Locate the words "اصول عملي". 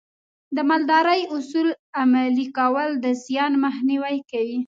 1.35-2.47